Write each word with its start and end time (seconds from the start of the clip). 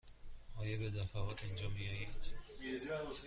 آیا 0.55 0.77
به 0.77 0.89
دفعات 0.91 1.43
اینجا 1.43 1.69
می 1.69 1.87
آیید؟ 1.87 2.17